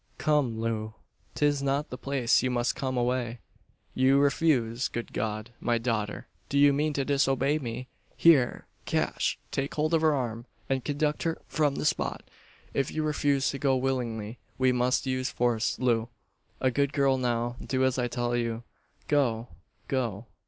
"Come, 0.17 0.59
Loo! 0.59 0.95
'Tis 1.35 1.61
not 1.61 1.91
the 1.91 1.95
place 1.99 2.41
You 2.41 2.49
must 2.49 2.75
come 2.75 2.97
away. 2.97 3.37
You 3.93 4.17
refuse! 4.17 4.87
Good 4.87 5.13
God! 5.13 5.51
my 5.59 5.77
daughter; 5.77 6.27
do 6.49 6.57
you 6.57 6.73
mean 6.73 6.93
to 6.93 7.05
disobey 7.05 7.59
me? 7.59 7.87
Here, 8.17 8.65
Cash; 8.85 9.37
take 9.51 9.75
hold 9.75 9.93
of 9.93 10.01
her 10.01 10.15
arm, 10.15 10.47
and 10.67 10.83
conduct 10.83 11.21
her 11.21 11.39
from 11.47 11.75
the 11.75 11.85
spot. 11.85 12.23
If 12.73 12.89
you 12.89 13.03
refuse 13.03 13.51
to 13.51 13.59
go 13.59 13.75
willingly, 13.77 14.39
we 14.57 14.71
must 14.71 15.05
use 15.05 15.29
force, 15.29 15.77
Loo. 15.77 16.09
A 16.59 16.71
good 16.71 16.93
girl 16.93 17.19
now. 17.19 17.57
Do 17.63 17.83
as 17.83 17.99
I 17.99 18.07
tell 18.07 18.35
you. 18.35 18.63
Go! 19.07 19.49
Go!" 19.87 20.25